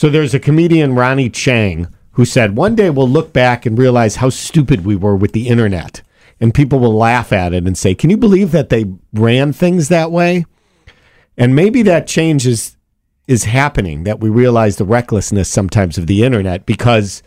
[0.00, 4.16] So there's a comedian, Ronny Chieng, who said, One day we'll look back and realize
[4.16, 6.00] how stupid we were with the internet.
[6.40, 9.90] And people will laugh at it and say, Can you believe that they ran things
[9.90, 10.46] that way?
[11.36, 12.78] And maybe that change is,
[13.28, 17.22] is happening, that we realize the recklessness sometimes of the internet because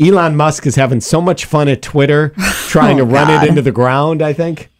[0.00, 2.30] Elon Musk is having so much fun at Twitter
[2.68, 3.44] trying Oh, to run God.
[3.44, 4.70] it into the ground, I think.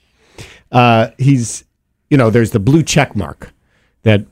[0.72, 1.64] Uh, he's,
[2.08, 3.52] you know, there's the blue check mark
[4.02, 4.24] that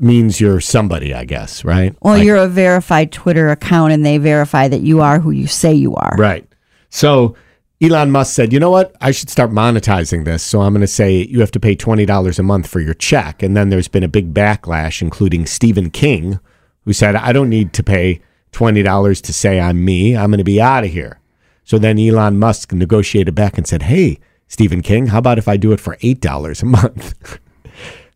[0.00, 1.94] means you're somebody, I guess, right?
[2.00, 5.46] Well, Like- you're a verified Twitter account, and they verify that you are who you
[5.46, 6.14] say you are.
[6.18, 6.46] Right.
[6.88, 7.34] So
[7.82, 8.94] Elon Musk said, you know what?
[9.00, 10.42] I should start monetizing this.
[10.42, 13.42] So I'm going to say you have to pay $20 a month for your check.
[13.42, 16.40] And then there's been a big backlash, including Stephen King,
[16.84, 18.20] who said, I don't need to pay
[18.52, 20.16] $20 to say I'm me.
[20.16, 21.20] I'm going to be out of here.
[21.64, 25.56] So then Elon Musk negotiated back and said, hey, Stephen King, how about if I
[25.56, 27.38] do it for $8 a month?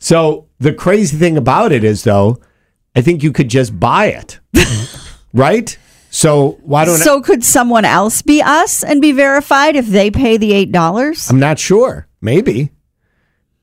[0.05, 2.39] so the crazy thing about it is, though,
[2.95, 4.39] I think you could just buy it.
[5.33, 5.79] right?
[6.11, 7.05] So why don't I?
[7.05, 11.31] So could someone else be us and be verified if they pay the eight dollars?
[11.31, 12.07] I'm not sure.
[12.21, 12.71] Maybe.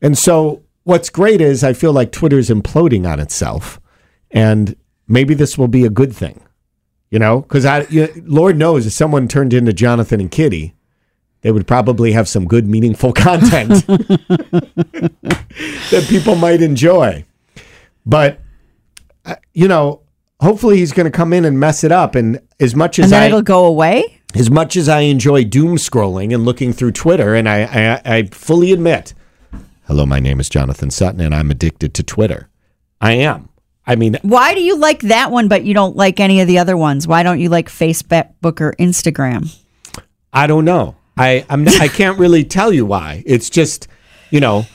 [0.01, 3.79] And so what's great is I feel like Twitter's imploding on itself,
[4.31, 4.75] and
[5.07, 6.41] maybe this will be a good thing.
[7.11, 10.73] You know, because I, you, Lord knows, if someone turned into Jonathan and Kitty,
[11.41, 13.85] they would probably have some good, meaningful content
[14.91, 17.25] that people might enjoy.
[18.05, 18.39] But
[19.25, 20.01] uh, you know,
[20.39, 22.15] hopefully he's going to come in and mess it up.
[22.15, 24.19] And as much as And then I, it'll go away.
[24.35, 28.23] as much as I enjoy doom scrolling and looking through Twitter, and I, I, I
[28.31, 29.13] fully admit,
[29.87, 32.49] hello, my name is Jonathan Sutton, and I'm addicted to Twitter.
[32.99, 33.49] I am.
[33.85, 36.59] I mean, Why do you like that one, but you don't like any of the
[36.59, 37.07] other ones?
[37.07, 39.55] Why don't you like Facebook or Instagram?
[40.31, 40.95] I don't know.
[41.21, 43.23] I I'm I can't really tell you why.
[43.25, 43.87] It's just,
[44.29, 44.65] you know,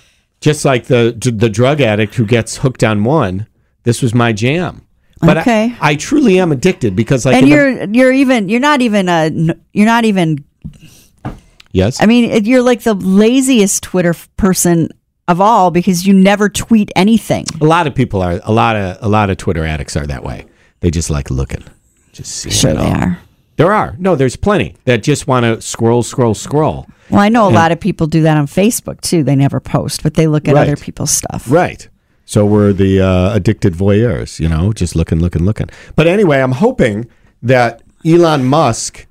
[0.41, 3.47] just like the the drug addict who gets hooked on one.
[3.85, 4.83] This was my jam.
[5.21, 5.75] But Okay.
[5.81, 9.31] I, I truly am addicted because like and you're you're even you're not even a
[9.73, 10.45] you're not even
[11.73, 14.91] yes, I mean you're like the laziest Twitter person
[15.29, 17.45] of all because you never tweet anything.
[17.61, 20.23] a lot of people are a lot of a lot of Twitter addicts are that
[20.23, 20.47] way.
[20.81, 21.65] They just like looking,
[22.13, 22.95] just seeing Sure it they all.
[22.95, 23.19] are.
[23.57, 23.97] There are.
[23.99, 26.87] No, there's plenty that just want to scroll, scroll, scroll.
[27.11, 29.23] Well, I know a lot of people do that on Facebook too.
[29.23, 30.67] They never post, but they look at Right.
[30.69, 31.51] other people's stuff.
[31.51, 31.89] Right.
[32.25, 35.69] So we're the uh, addicted voyeurs, you know, just looking, looking, looking.
[35.95, 37.07] But anyway, I'm hoping
[37.43, 39.07] that Elon Musk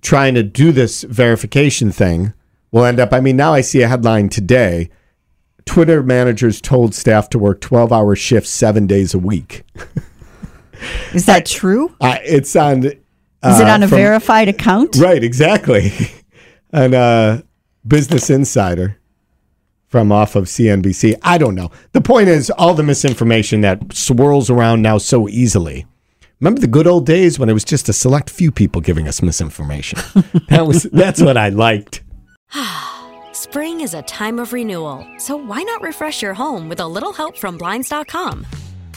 [0.00, 2.32] trying to do this verification thing
[2.70, 3.12] will end up.
[3.12, 4.90] I mean, now I see a headline today
[5.64, 9.64] Twitter managers told staff to work 12 hour shifts seven days a week.
[11.12, 11.92] Is that true?
[12.00, 12.92] Uh, it's on.
[13.50, 14.96] Is it uh, on a from- verified account?
[14.96, 15.92] Right, exactly.
[16.72, 17.42] and uh,
[17.86, 18.98] Business Insider
[19.88, 21.16] from off of CNBC.
[21.22, 21.70] I don't know.
[21.92, 25.86] The point is, all the misinformation that swirls around now so easily.
[26.40, 29.22] Remember the good old days when it was just a select few people giving us
[29.22, 29.98] misinformation.
[30.48, 32.02] that was that's what I liked.
[33.32, 37.12] Spring is a time of renewal, so why not refresh your home with a little
[37.12, 38.46] help from Blinds.com?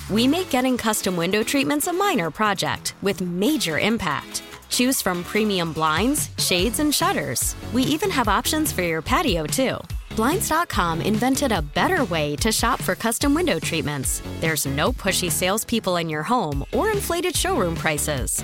[0.09, 4.41] We make getting custom window treatments a minor project with major impact.
[4.69, 7.55] Choose from premium blinds, shades, and shutters.
[7.73, 9.77] We even have options for your patio, too.
[10.15, 14.21] Blinds.com invented a better way to shop for custom window treatments.
[14.41, 18.43] There's no pushy salespeople in your home or inflated showroom prices.